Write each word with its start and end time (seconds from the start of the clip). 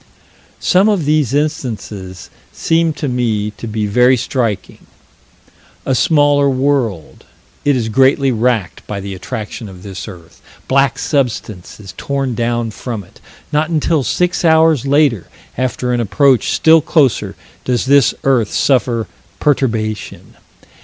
Some 0.59 0.89
of 0.89 1.05
these 1.05 1.31
instances 1.31 2.31
seem 2.51 2.91
to 2.93 3.07
me 3.07 3.51
to 3.51 3.67
be 3.67 3.85
very 3.85 4.17
striking 4.17 4.87
a 5.85 5.93
smaller 5.93 6.49
world: 6.49 7.25
it 7.63 7.75
is 7.75 7.87
greatly 7.87 8.31
racked 8.31 8.87
by 8.87 8.99
the 8.99 9.13
attraction 9.13 9.69
of 9.69 9.83
this 9.83 10.07
earth 10.07 10.41
black 10.67 10.97
substance 10.97 11.79
is 11.79 11.93
torn 11.97 12.33
down 12.33 12.71
from 12.71 13.03
it 13.03 13.21
not 13.51 13.69
until 13.69 14.01
six 14.01 14.43
hours 14.43 14.87
later, 14.87 15.27
after 15.55 15.93
an 15.93 15.99
approach 15.99 16.49
still 16.49 16.81
closer, 16.81 17.35
does 17.63 17.85
this 17.85 18.15
earth 18.23 18.51
suffer 18.51 19.05
perturbation. 19.39 20.33